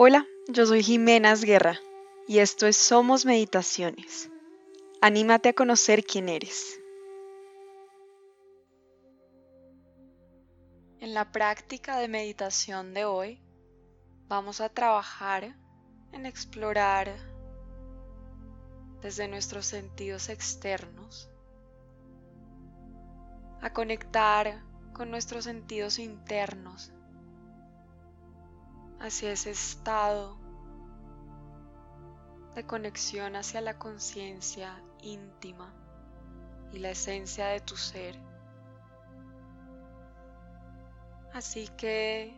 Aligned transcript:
Hola, 0.00 0.28
yo 0.46 0.64
soy 0.64 0.84
Jimena 0.84 1.34
Guerra 1.34 1.80
y 2.28 2.38
esto 2.38 2.68
es 2.68 2.76
Somos 2.76 3.26
Meditaciones. 3.26 4.30
Anímate 5.02 5.48
a 5.48 5.54
conocer 5.54 6.04
quién 6.04 6.28
eres. 6.28 6.78
En 11.00 11.14
la 11.14 11.32
práctica 11.32 11.98
de 11.98 12.06
meditación 12.06 12.94
de 12.94 13.06
hoy 13.06 13.42
vamos 14.28 14.60
a 14.60 14.68
trabajar 14.68 15.56
en 16.12 16.26
explorar 16.26 17.16
desde 19.02 19.26
nuestros 19.26 19.66
sentidos 19.66 20.28
externos, 20.28 21.28
a 23.60 23.72
conectar 23.72 24.62
con 24.92 25.10
nuestros 25.10 25.42
sentidos 25.42 25.98
internos 25.98 26.92
hacia 29.00 29.32
ese 29.32 29.50
estado 29.50 30.38
de 32.54 32.66
conexión 32.66 33.36
hacia 33.36 33.60
la 33.60 33.78
conciencia 33.78 34.82
íntima 35.00 35.72
y 36.72 36.78
la 36.78 36.90
esencia 36.90 37.46
de 37.46 37.60
tu 37.60 37.76
ser. 37.76 38.18
Así 41.32 41.68
que 41.76 42.34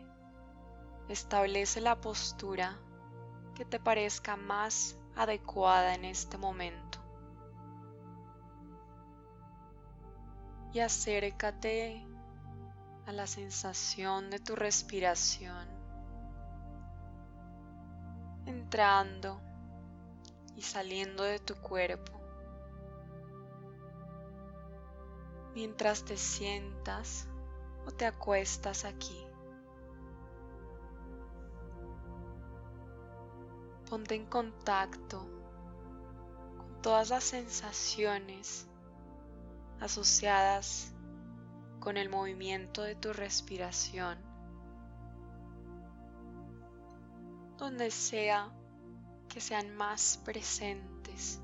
establece 1.09 1.81
la 1.81 1.99
postura 1.99 2.77
que 3.55 3.65
te 3.65 3.79
parezca 3.79 4.35
más 4.35 4.95
adecuada 5.15 5.95
en 5.95 6.05
este 6.05 6.37
momento. 6.37 6.99
Y 10.73 10.79
acércate 10.79 12.05
a 13.05 13.11
la 13.11 13.27
sensación 13.27 14.29
de 14.29 14.39
tu 14.39 14.55
respiración, 14.55 15.67
entrando 18.45 19.39
y 20.55 20.61
saliendo 20.61 21.23
de 21.23 21.39
tu 21.39 21.55
cuerpo. 21.55 22.11
Mientras 25.53 26.05
te 26.05 26.17
sientas 26.17 27.27
o 27.85 27.91
te 27.91 28.05
acuestas 28.05 28.85
aquí. 28.85 29.25
Ponte 33.89 34.15
en 34.15 34.25
contacto 34.25 35.27
con 36.57 36.81
todas 36.81 37.09
las 37.09 37.25
sensaciones 37.25 38.67
asociadas 39.81 40.93
con 41.81 41.97
el 41.97 42.09
movimiento 42.09 42.83
de 42.83 42.95
tu 42.95 43.11
respiración, 43.11 44.17
donde 47.61 47.91
sea 47.91 48.51
que 49.29 49.39
sean 49.39 49.75
más 49.75 50.19
presentes, 50.25 51.39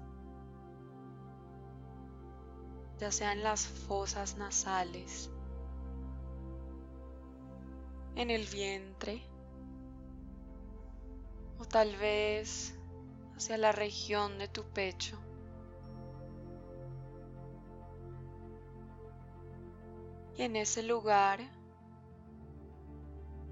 ya 2.97 3.11
sean 3.11 3.43
las 3.43 3.67
fosas 3.67 4.35
nasales, 4.35 5.29
en 8.15 8.31
el 8.31 8.47
vientre 8.47 9.21
o 11.59 11.65
tal 11.65 11.95
vez 11.97 12.75
hacia 13.35 13.59
la 13.59 13.71
región 13.71 14.39
de 14.39 14.47
tu 14.47 14.63
pecho. 14.63 15.19
Y 20.35 20.41
en 20.41 20.55
ese 20.55 20.81
lugar, 20.81 21.56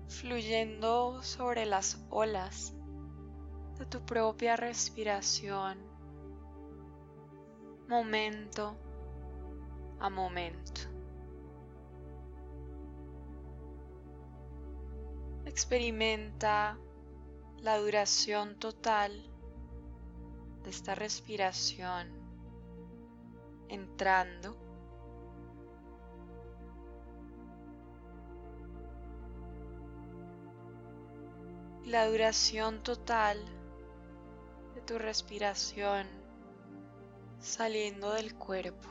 fluyendo 0.07 1.21
sobre 1.23 1.65
las 1.65 2.05
olas 2.09 2.73
de 3.77 3.85
tu 3.85 4.05
propia 4.05 4.55
respiración, 4.55 5.77
momento 7.87 8.77
a 9.99 10.09
momento. 10.09 10.81
Experimenta 15.45 16.77
la 17.59 17.77
duración 17.77 18.57
total 18.59 19.11
de 20.63 20.69
esta 20.69 20.95
respiración 20.95 22.09
entrando 23.69 24.64
y 31.85 31.89
la 31.89 32.07
duración 32.07 32.81
total 32.81 33.37
de 34.73 34.81
tu 34.81 34.97
respiración 34.97 36.07
saliendo 37.39 38.11
del 38.13 38.33
cuerpo. 38.33 38.89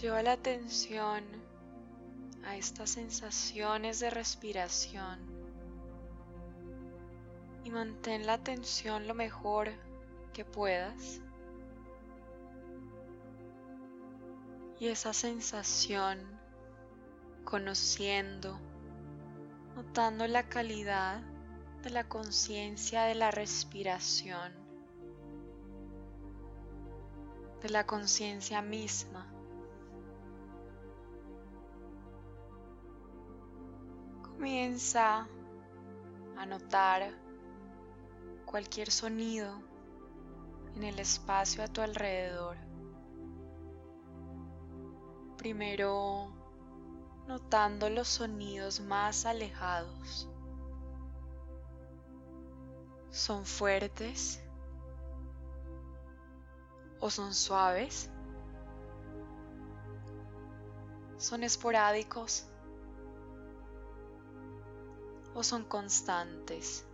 Lleva 0.00 0.22
la 0.22 0.32
atención 0.32 1.24
a 2.44 2.56
estas 2.56 2.90
sensaciones 2.90 4.00
de 4.00 4.10
respiración 4.10 5.18
y 7.64 7.70
mantén 7.70 8.26
la 8.26 8.34
atención 8.34 9.06
lo 9.06 9.14
mejor 9.14 9.70
que 10.32 10.44
puedas. 10.44 11.20
Y 14.78 14.88
esa 14.88 15.12
sensación, 15.12 16.18
conociendo, 17.44 18.58
notando 19.74 20.26
la 20.26 20.48
calidad 20.48 21.22
de 21.82 21.90
la 21.90 22.08
conciencia 22.08 23.04
de 23.04 23.14
la 23.14 23.30
respiración, 23.30 24.52
de 27.62 27.70
la 27.70 27.86
conciencia 27.86 28.60
misma. 28.60 29.26
Comienza 34.22 35.26
a 36.36 36.46
notar 36.46 37.12
cualquier 38.44 38.90
sonido 38.90 39.62
en 40.74 40.82
el 40.82 40.98
espacio 40.98 41.62
a 41.62 41.68
tu 41.68 41.80
alrededor. 41.80 42.65
Primero 45.46 46.28
notando 47.28 47.88
los 47.88 48.08
sonidos 48.08 48.80
más 48.80 49.24
alejados. 49.26 50.28
¿Son 53.12 53.46
fuertes? 53.46 54.42
¿O 56.98 57.10
son 57.10 57.32
suaves? 57.32 58.10
¿Son 61.16 61.44
esporádicos? 61.44 62.48
o 65.32 65.44
son 65.44 65.64
constantes. 65.64 66.84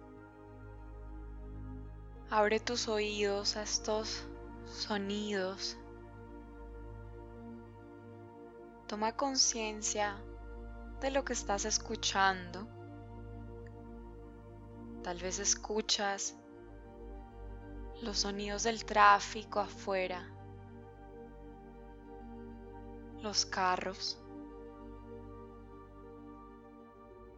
Abre 2.29 2.61
tus 2.61 2.87
oídos 2.87 3.57
a 3.57 3.63
estos 3.63 4.25
sonidos. 4.67 5.79
Toma 8.93 9.17
conciencia 9.17 10.23
de 11.01 11.11
lo 11.11 11.25
que 11.25 11.33
estás 11.33 11.65
escuchando. 11.65 12.69
Tal 15.03 15.17
vez 15.17 15.39
escuchas 15.39 16.37
los 18.03 18.19
sonidos 18.19 18.65
del 18.65 18.85
tráfico 18.85 19.61
afuera, 19.61 20.29
los 23.23 23.47
carros. 23.47 24.19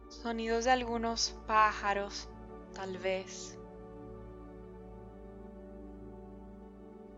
sonidos 0.09 0.65
de 0.65 0.71
algunos 0.71 1.39
pájaros, 1.47 2.27
tal 2.73 2.97
vez. 2.97 3.57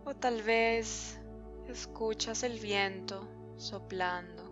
O 0.06 0.14
tal 0.14 0.44
vez 0.44 1.20
escuchas 1.68 2.44
el 2.44 2.60
viento 2.60 3.37
soplando. 3.58 4.44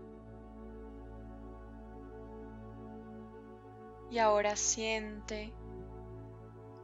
Y 4.10 4.20
ahora 4.20 4.56
siente 4.56 5.54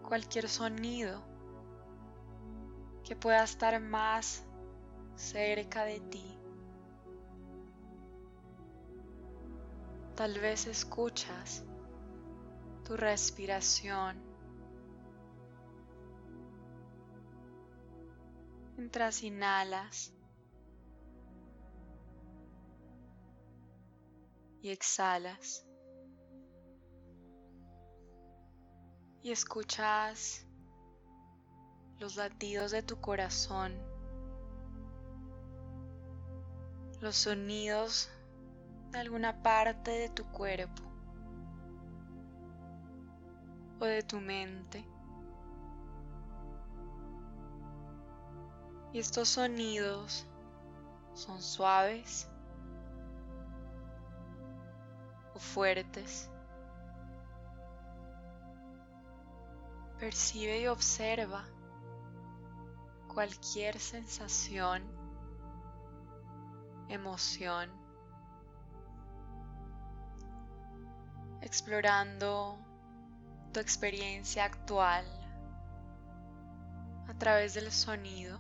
cualquier 0.08 0.50
sonido 0.50 1.22
que 3.04 3.16
pueda 3.16 3.44
estar 3.44 3.80
más 3.80 4.44
cerca 5.16 5.84
de 5.86 6.00
ti. 6.00 6.38
Tal 10.16 10.40
vez 10.40 10.68
escuchas 10.68 11.64
tu 12.84 12.98
respiración 12.98 14.32
mientras 18.76 19.24
inhalas 19.24 20.14
y 24.62 24.70
exhalas. 24.70 25.66
Y 29.24 29.32
escuchas 29.32 30.46
los 32.00 32.16
latidos 32.16 32.72
de 32.72 32.82
tu 32.82 33.00
corazón, 33.00 33.74
los 37.00 37.16
sonidos 37.16 38.10
de 38.92 39.00
alguna 39.00 39.44
parte 39.44 39.92
de 39.92 40.10
tu 40.10 40.26
cuerpo 40.32 40.82
o 43.80 43.86
de 43.86 44.02
tu 44.04 44.20
mente. 44.20 44.86
Y 48.94 49.00
estos 49.00 49.30
sonidos 49.30 50.28
son 51.14 51.42
suaves 51.42 52.31
fuertes. 55.42 56.30
Percibe 60.00 60.62
y 60.62 60.68
observa 60.68 61.46
cualquier 63.08 63.78
sensación, 63.80 64.84
emoción, 66.88 67.70
explorando 71.42 72.58
tu 73.52 73.60
experiencia 73.60 74.46
actual 74.46 75.06
a 77.08 77.14
través 77.16 77.54
del 77.54 77.72
sonido, 77.72 78.40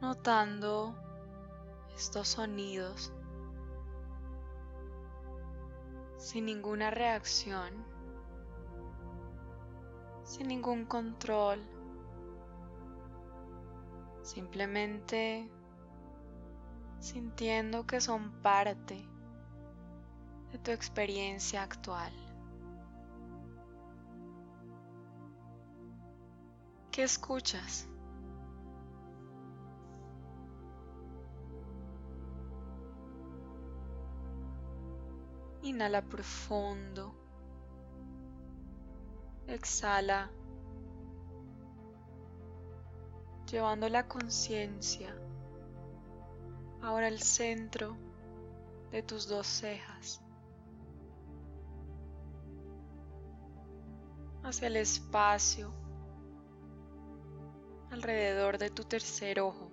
notando 0.00 0.94
estos 1.94 2.28
sonidos 2.28 3.12
sin 6.18 6.46
ninguna 6.46 6.90
reacción, 6.90 7.72
sin 10.24 10.48
ningún 10.48 10.86
control, 10.86 11.60
simplemente 14.22 15.48
sintiendo 16.98 17.86
que 17.86 18.00
son 18.00 18.32
parte 18.42 19.08
de 20.52 20.58
tu 20.58 20.70
experiencia 20.70 21.62
actual. 21.62 22.12
¿Qué 26.90 27.02
escuchas? 27.02 27.88
Inhala 35.66 36.00
profundo. 36.00 37.12
Exhala. 39.48 40.30
Llevando 43.50 43.88
la 43.88 44.06
conciencia 44.06 45.12
ahora 46.82 47.08
al 47.08 47.20
centro 47.20 47.96
de 48.92 49.02
tus 49.02 49.26
dos 49.26 49.46
cejas. 49.46 50.22
hacia 54.44 54.68
el 54.68 54.76
espacio 54.76 55.72
alrededor 57.90 58.58
de 58.58 58.70
tu 58.70 58.84
tercer 58.84 59.40
ojo, 59.40 59.72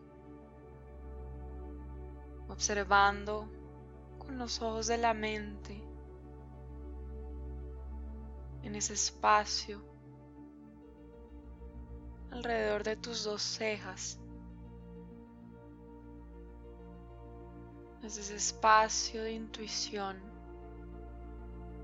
observando 2.49 3.47
con 4.17 4.39
los 4.39 4.63
ojos 4.63 4.87
de 4.87 4.97
la 4.97 5.13
mente 5.13 5.82
en 8.63 8.75
ese 8.75 8.93
espacio 8.93 9.81
alrededor 12.31 12.83
de 12.83 12.95
tus 12.95 13.23
dos 13.23 13.41
cejas. 13.41 14.19
ese 18.03 18.35
espacio 18.35 19.23
de 19.23 19.31
intuición 19.31 20.17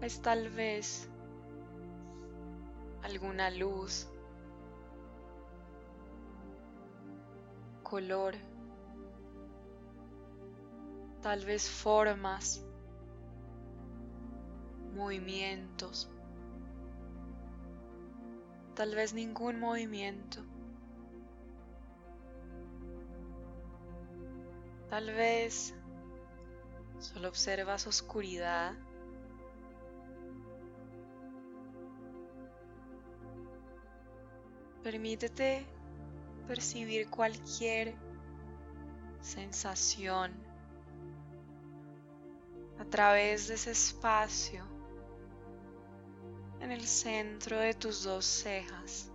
es 0.02 0.22
tal 0.22 0.50
vez 0.50 1.10
alguna 3.04 3.50
luz, 3.52 4.08
color, 7.84 8.36
tal 11.22 11.46
vez 11.46 11.70
formas, 11.70 12.64
movimientos, 14.94 16.10
tal 18.80 18.96
vez 18.96 19.14
ningún 19.14 19.60
movimiento. 19.60 20.42
Tal 24.90 25.08
vez 25.08 25.76
solo 26.98 27.28
observas 27.28 27.86
oscuridad 27.88 28.74
Permítete 34.82 35.66
percibir 36.48 37.10
cualquier 37.10 37.96
sensación 39.22 40.32
a 42.80 42.86
través 42.86 43.50
de 43.50 43.56
ese 43.56 43.72
espacio 43.72 44.69
en 46.62 46.72
el 46.72 46.86
centro 46.86 47.58
de 47.58 47.74
tus 47.74 48.04
dos 48.04 48.26
cejas. 48.26 49.12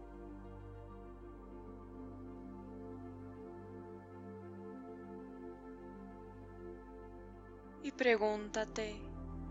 Y 7.83 7.93
pregúntate 7.93 8.97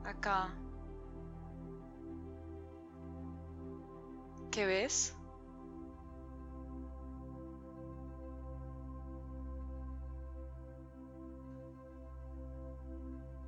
acá, 0.03 0.51
¿qué 4.49 4.65
ves? 4.65 5.15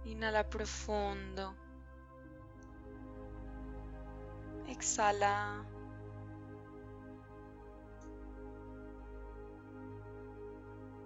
Inhala 0.05 0.47
profundo. 0.47 1.64
Exhala. 4.75 5.65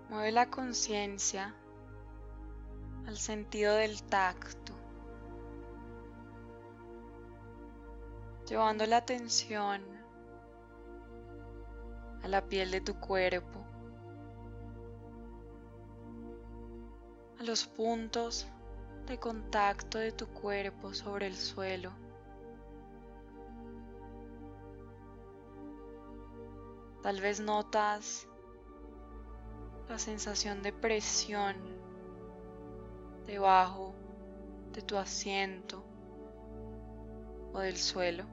Mueve 0.10 0.32
la 0.32 0.50
conciencia 0.50 1.54
al 3.06 3.18
sentido 3.18 3.76
del 3.76 4.02
tacto, 4.02 4.74
llevando 8.48 8.88
la 8.88 8.98
atención 8.98 9.84
a 12.24 12.28
la 12.28 12.42
piel 12.42 12.72
de 12.72 12.82
tu 12.82 13.00
cuerpo, 13.00 13.64
a 17.40 17.44
los 17.44 17.68
puntos 17.68 18.48
de 19.06 19.20
contacto 19.20 20.00
de 20.00 20.12
tu 20.12 20.28
cuerpo 20.28 20.92
sobre 20.96 21.28
el 21.28 21.36
suelo. 21.36 22.09
Tal 27.02 27.22
vez 27.22 27.40
notas 27.40 28.28
la 29.88 29.98
sensación 29.98 30.62
de 30.62 30.74
presión 30.74 31.56
debajo 33.26 33.96
de 34.74 34.82
tu 34.82 34.98
asiento 34.98 35.84
o 37.54 37.60
del 37.60 37.78
suelo. 37.78 38.26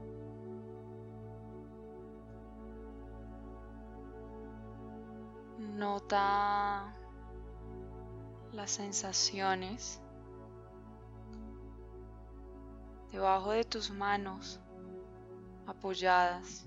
Nota 5.58 6.92
las 8.52 8.70
sensaciones 8.70 10.00
debajo 13.12 13.52
de 13.52 13.64
tus 13.64 13.90
manos 13.90 14.60
apoyadas. 15.66 16.66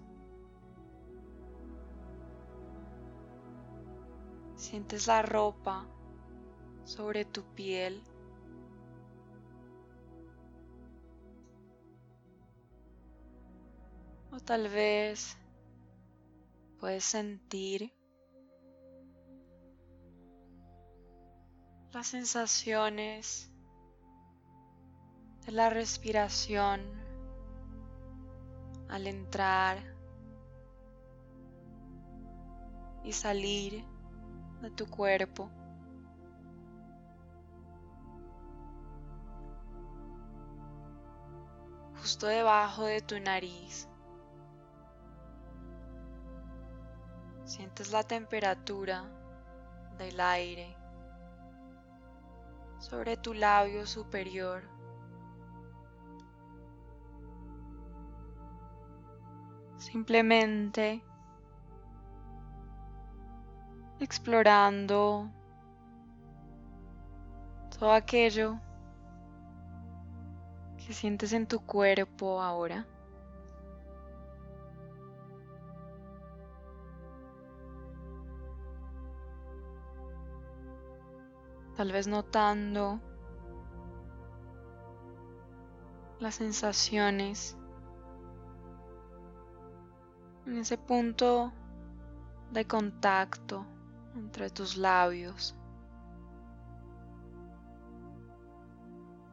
Sientes 4.60 5.08
la 5.08 5.22
ropa 5.22 5.88
sobre 6.84 7.24
tu 7.24 7.44
piel. 7.56 8.04
O 14.34 14.40
tal 14.42 14.68
vez 14.68 15.38
puedes 16.78 17.06
sentir 17.06 17.94
las 21.94 22.08
sensaciones 22.08 23.50
de 25.46 25.54
la 25.54 25.70
respiración 25.70 26.82
al 28.90 29.08
entrar 29.08 29.78
y 33.06 33.14
salir 33.14 33.86
de 34.62 34.72
tu 34.72 34.90
cuerpo. 34.90 35.50
Justo 42.02 42.28
debajo 42.28 42.86
de 42.86 43.02
tu 43.02 43.20
nariz. 43.20 43.88
Sientes 47.44 47.92
la 47.92 48.04
temperatura 48.04 49.04
del 49.98 50.20
aire 50.20 50.76
sobre 52.80 53.18
tu 53.18 53.34
labio 53.34 53.86
superior. 53.86 54.64
Simplemente 59.78 61.04
explorando 64.10 65.30
todo 67.78 67.92
aquello 67.92 68.60
que 70.78 70.94
sientes 70.94 71.32
en 71.32 71.46
tu 71.46 71.60
cuerpo 71.60 72.42
ahora. 72.42 72.88
Tal 81.78 81.92
vez 81.92 82.08
notando 82.08 83.00
las 86.20 86.34
sensaciones 86.34 87.56
en 90.48 90.58
ese 90.58 90.80
punto 90.80 91.54
de 92.52 92.66
contacto 92.66 93.68
entre 94.20 94.50
tus 94.50 94.76
labios, 94.76 95.56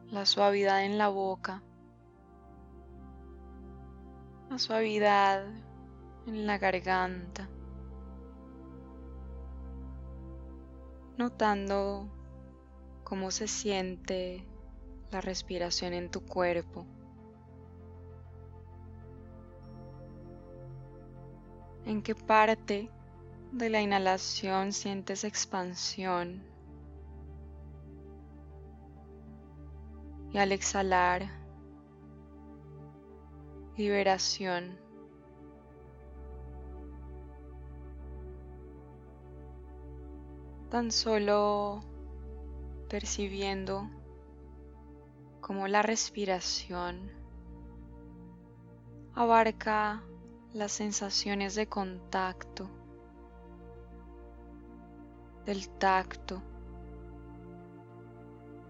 la 0.09 0.25
suavidad 0.25 0.85
en 0.85 0.97
la 0.97 1.09
boca, 1.09 1.61
la 4.49 4.57
suavidad 4.57 5.45
en 6.25 6.47
la 6.47 6.57
garganta, 6.57 7.49
notando 11.17 12.07
cómo 13.03 13.29
se 13.31 13.47
siente 13.47 14.47
la 15.11 15.19
respiración 15.19 15.93
en 15.93 16.09
tu 16.09 16.25
cuerpo. 16.25 16.85
¿En 21.85 22.01
qué 22.01 22.15
parte 22.15 22.89
de 23.51 23.69
la 23.69 23.81
inhalación 23.81 24.73
sientes 24.73 25.23
expansión. 25.23 26.43
Y 30.31 30.37
al 30.37 30.51
exhalar, 30.51 31.23
liberación. 33.77 34.77
Tan 40.69 40.91
solo 40.91 41.79
percibiendo 42.89 43.89
como 45.39 45.67
la 45.69 45.81
respiración 45.81 47.09
abarca 49.15 50.03
las 50.53 50.73
sensaciones 50.73 51.55
de 51.55 51.67
contacto 51.67 52.69
del 55.47 55.69
tacto, 55.69 56.43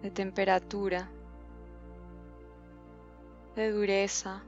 de 0.03 0.11
temperatura, 0.11 1.09
de 3.55 3.71
dureza 3.71 4.43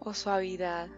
o 0.00 0.14
suavidad. 0.14 0.88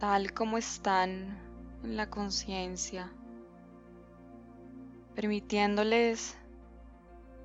tal 0.00 0.34
como 0.34 0.58
están 0.58 1.38
en 1.82 1.96
la 1.96 2.10
conciencia, 2.10 3.10
permitiéndoles 5.14 6.36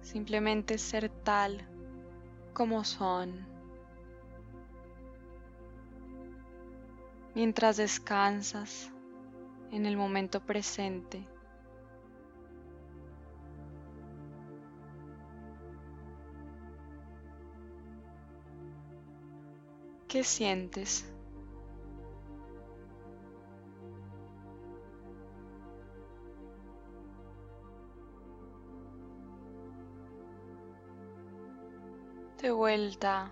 simplemente 0.02 0.78
ser 0.78 1.10
tal 1.10 1.66
como 2.54 2.84
son. 2.84 3.59
Mientras 7.40 7.78
descansas 7.78 8.92
en 9.72 9.86
el 9.86 9.96
momento 9.96 10.42
presente. 10.42 11.26
¿Qué 20.10 20.22
sientes? 20.26 21.10
De 32.42 32.52
vuelta 32.52 33.32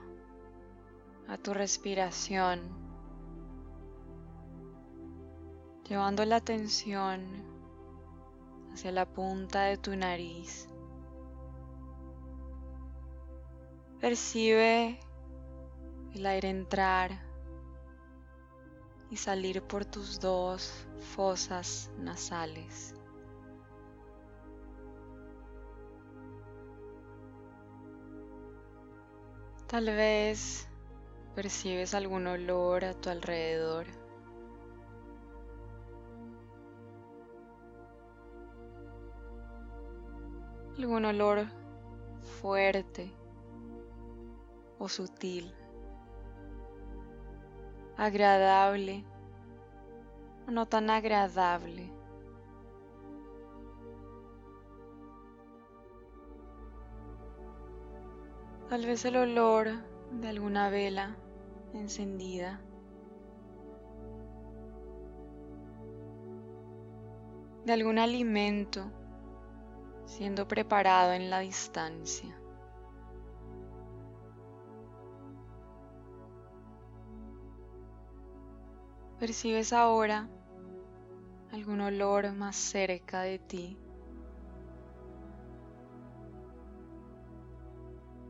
a 1.28 1.38
tu 1.38 1.54
respiración 1.54 2.87
llevando 5.90 6.26
la 6.26 6.38
atención 6.38 7.26
hacia 8.74 8.92
la 8.92 9.06
punta 9.06 9.64
de 9.64 9.78
tu 9.78 9.96
nariz. 9.96 10.68
Percibe 14.00 15.00
el 16.14 16.26
aire 16.26 16.50
entrar 16.50 17.12
y 19.10 19.18
salir 19.18 19.64
por 19.64 19.86
tus 19.86 20.20
dos 20.20 20.88
fosas 21.16 21.90
nasales. 21.98 22.94
Tal 29.68 29.86
vez 29.86 30.68
percibes 31.36 31.94
algún 31.94 32.28
olor 32.28 32.86
a 32.86 32.94
tu 32.94 33.10
alrededor. 33.10 34.07
Algún 40.78 41.06
olor 41.06 41.48
fuerte 42.40 43.12
o 44.78 44.88
sutil, 44.88 45.52
agradable 47.98 49.04
o 50.48 50.52
no 50.52 50.68
tan 50.68 50.90
agradable. 50.90 51.92
Tal 58.70 58.86
vez 58.86 59.04
el 59.06 59.16
olor 59.16 59.70
de 60.12 60.28
alguna 60.28 60.70
vela 60.70 61.16
encendida. 61.74 62.62
De 67.66 67.74
algún 67.74 67.98
alimento 67.98 68.92
siendo 70.08 70.48
preparado 70.48 71.14
en 71.14 71.30
la 71.30 71.40
distancia. 71.40 72.34
¿Percibes 79.20 79.74
ahora 79.74 80.30
algún 81.52 81.82
olor 81.82 82.32
más 82.34 82.56
cerca 82.56 83.22
de 83.22 83.40
ti? 83.40 83.78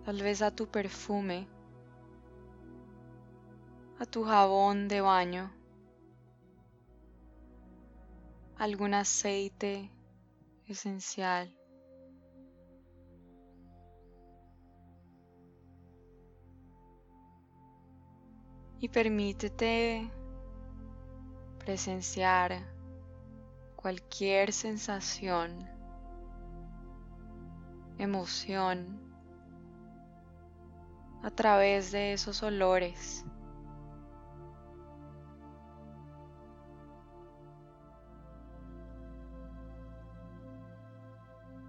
Tal 0.06 0.22
vez 0.22 0.42
a 0.42 0.52
tu 0.52 0.68
perfume, 0.68 1.48
a 4.00 4.06
tu 4.06 4.24
jabón 4.24 4.88
de 4.88 5.02
baño, 5.02 5.52
algún 8.58 8.94
aceite 8.94 9.92
esencial. 10.66 11.57
Y 18.80 18.90
permítete 18.90 20.10
presenciar 21.60 22.64
cualquier 23.76 24.54
sensación, 24.54 25.68
emoción 27.98 29.02
a 31.24 31.32
través 31.32 31.92
de 31.92 32.14
esos 32.14 32.44
olores. 32.44 33.26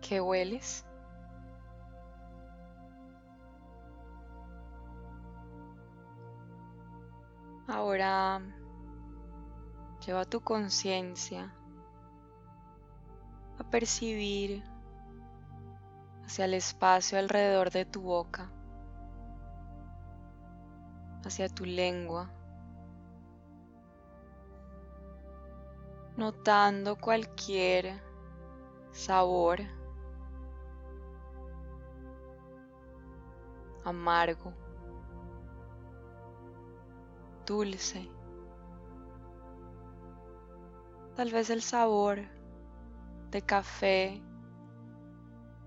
¿Qué 0.01 0.21
hueles? 0.21 0.88
Ahora 7.69 8.41
lleva 10.01 10.25
tu 10.25 10.41
conciencia 10.41 11.53
a 13.59 13.65
percibir 13.65 14.65
hacia 16.25 16.47
el 16.47 16.55
espacio 16.55 17.19
alrededor 17.19 17.71
de 17.71 17.85
tu 17.85 18.01
boca, 18.01 18.51
hacia 21.27 21.51
tu 21.51 21.67
lengua, 21.67 22.31
notando 26.17 26.97
cualquier 26.97 28.01
sabor 28.93 29.61
amargo 33.85 34.68
dulce. 37.49 38.07
Tal 41.17 41.33
vez 41.33 41.49
el 41.49 41.63
sabor 41.63 42.21
de 43.31 43.41
café 43.43 44.23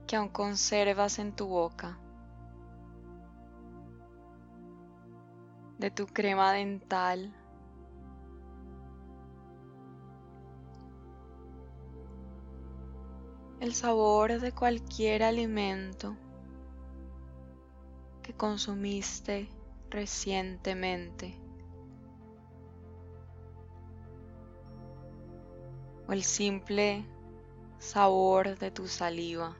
que 0.05 0.15
aún 0.15 0.29
conservas 0.29 1.17
en 1.17 1.35
tu 1.35 1.47
boca. 1.47 1.97
De 5.79 5.89
tu 5.89 6.05
crema 6.05 6.53
dental. 6.53 7.33
El 13.59 13.73
sabor 13.73 14.39
de 14.39 14.51
cualquier 14.51 15.23
alimento 15.23 16.15
que 18.21 18.33
consumiste 18.33 19.49
recientemente. 19.89 21.40
El 26.13 26.23
simple 26.23 27.05
sabor 27.77 28.59
de 28.59 28.69
tu 28.69 28.87
saliva. 28.87 29.55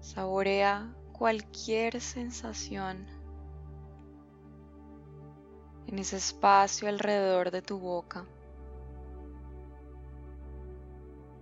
Saborea 0.00 0.94
cualquier 1.12 2.00
sensación 2.00 3.06
en 5.88 5.98
ese 5.98 6.16
espacio 6.16 6.88
alrededor 6.88 7.50
de 7.50 7.60
tu 7.60 7.78
boca 7.78 8.24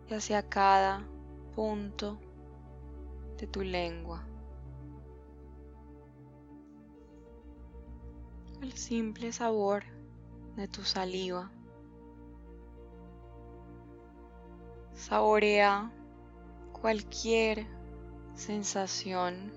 y 0.08 0.14
hacia 0.14 0.48
cada 0.48 1.06
punto 1.54 2.18
de 3.36 3.46
tu 3.46 3.62
lengua. 3.62 4.26
El 8.62 8.72
simple 8.72 9.30
sabor 9.30 9.84
de 10.56 10.66
tu 10.68 10.82
saliva. 10.82 11.52
Saborea 14.99 15.93
cualquier 16.73 17.69
sensación 18.34 19.52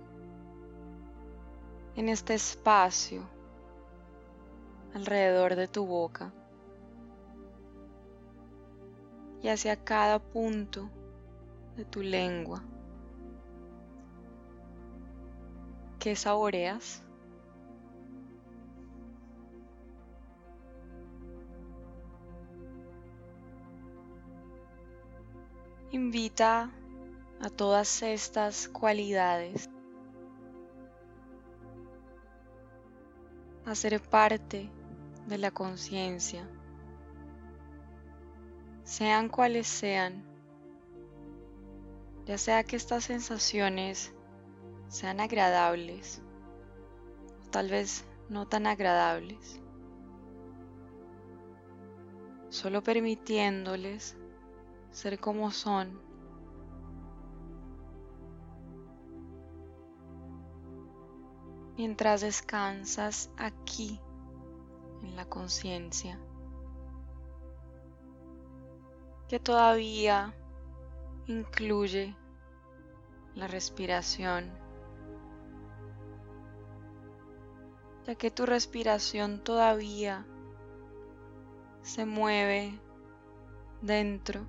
en 1.95 2.09
este 2.09 2.35
espacio 2.35 3.23
alrededor 4.93 5.55
de 5.55 5.67
tu 5.67 5.87
boca 5.87 6.31
y 9.41 9.47
hacia 9.47 9.83
cada 9.83 10.19
punto 10.19 10.91
de 11.75 11.85
tu 11.85 12.03
lengua. 12.03 12.63
¿Qué 15.97 16.15
saboreas? 16.15 17.01
Invita 25.93 26.71
a 27.41 27.49
todas 27.49 28.01
estas 28.01 28.69
cualidades. 28.69 29.69
A 33.65 33.75
ser 33.75 33.99
parte 34.01 34.69
de 35.27 35.37
la 35.37 35.51
conciencia, 35.51 36.47
sean 38.85 39.27
cuales 39.27 39.67
sean, 39.67 40.23
ya 42.25 42.37
sea 42.37 42.63
que 42.63 42.77
estas 42.77 43.03
sensaciones 43.03 44.13
sean 44.87 45.19
agradables 45.19 46.21
o 47.45 47.49
tal 47.49 47.69
vez 47.69 48.05
no 48.29 48.47
tan 48.47 48.65
agradables, 48.65 49.59
solo 52.47 52.81
permitiéndoles 52.81 54.15
ser 54.91 55.19
como 55.19 55.51
son. 55.51 55.99
Mientras 61.77 62.21
descansas 62.21 63.31
aquí 63.37 63.99
en 65.01 65.15
la 65.15 65.25
conciencia, 65.25 66.19
que 69.27 69.39
todavía 69.39 70.35
incluye 71.25 72.15
la 73.33 73.47
respiración, 73.47 74.51
ya 78.05 78.15
que 78.15 78.29
tu 78.29 78.45
respiración 78.45 79.43
todavía 79.43 80.25
se 81.81 82.05
mueve 82.05 82.79
dentro 83.81 84.45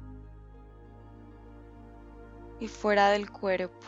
y 2.60 2.68
fuera 2.68 3.10
del 3.10 3.30
cuerpo. 3.30 3.86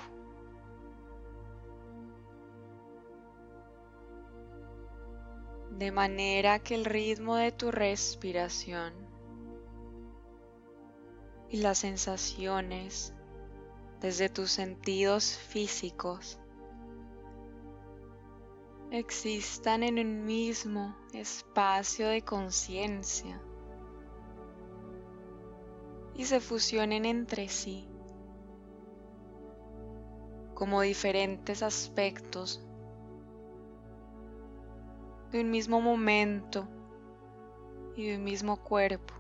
De 5.70 5.90
manera 5.90 6.59
que 6.61 6.74
el 6.74 6.85
ritmo 6.85 7.37
de 7.37 7.53
tu 7.53 7.70
respiración 7.70 8.92
y 11.48 11.59
las 11.59 11.79
sensaciones 11.79 13.14
desde 14.00 14.29
tus 14.29 14.50
sentidos 14.50 15.37
físicos 15.37 16.38
existan 18.90 19.83
en 19.83 19.98
un 19.98 20.24
mismo 20.24 20.96
espacio 21.12 22.09
de 22.09 22.22
conciencia 22.22 23.40
y 26.14 26.24
se 26.24 26.38
fusionen 26.38 27.05
entre 27.05 27.48
sí 27.48 27.88
como 30.55 30.81
diferentes 30.81 31.62
aspectos 31.62 32.64
de 35.31 35.40
un 35.40 35.51
mismo 35.51 35.81
momento 35.81 36.69
y 37.97 38.07
de 38.07 38.17
un 38.17 38.25
mismo 38.25 38.57
cuerpo. 38.62 39.14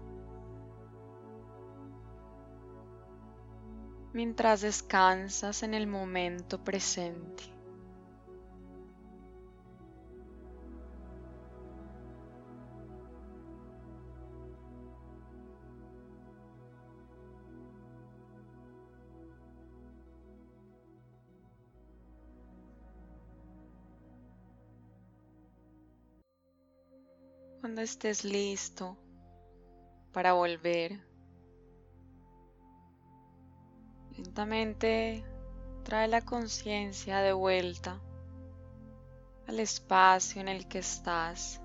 Mientras 4.12 4.60
descansas 4.60 5.62
en 5.64 5.74
el 5.74 5.86
momento 5.88 6.62
presente. 6.62 7.53
estés 27.84 28.24
listo 28.24 28.96
para 30.12 30.32
volver, 30.32 31.00
lentamente 34.16 35.24
trae 35.84 36.08
la 36.08 36.22
conciencia 36.22 37.18
de 37.20 37.32
vuelta 37.32 38.00
al 39.46 39.60
espacio 39.60 40.40
en 40.40 40.48
el 40.48 40.66
que 40.66 40.78
estás. 40.78 41.60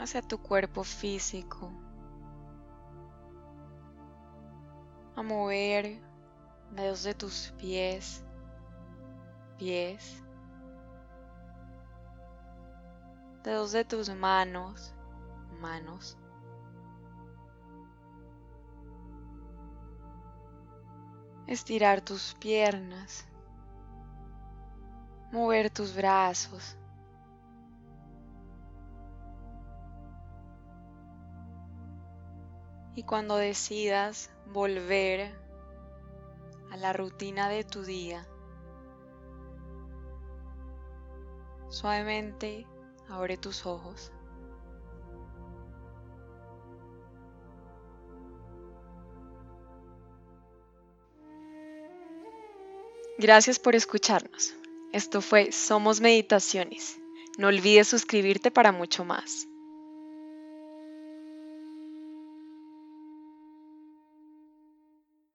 hacia 0.00 0.22
tu 0.22 0.38
cuerpo 0.38 0.82
físico, 0.82 1.70
a 5.14 5.22
mover 5.22 6.00
dedos 6.70 7.02
de 7.02 7.12
tus 7.12 7.52
pies, 7.58 8.24
pies, 9.58 10.22
dedos 13.42 13.72
de 13.72 13.84
tus 13.84 14.14
manos, 14.14 14.94
manos. 15.60 16.16
Estirar 21.46 22.00
tus 22.00 22.34
piernas, 22.34 23.26
mover 25.32 25.70
tus 25.70 25.94
brazos. 25.96 26.76
Y 32.94 33.02
cuando 33.04 33.36
decidas 33.36 34.30
volver 34.52 35.32
a 36.70 36.76
la 36.76 36.92
rutina 36.92 37.48
de 37.48 37.64
tu 37.64 37.82
día, 37.82 38.26
suavemente 41.68 42.66
abre 43.10 43.36
tus 43.36 43.66
ojos. 43.66 44.12
Gracias 53.18 53.58
por 53.58 53.74
escucharnos. 53.74 54.54
Esto 54.92 55.20
fue 55.20 55.52
Somos 55.52 56.00
Meditaciones. 56.00 56.98
No 57.36 57.48
olvides 57.48 57.88
suscribirte 57.88 58.50
para 58.50 58.72
mucho 58.72 59.04
más. 59.04 59.49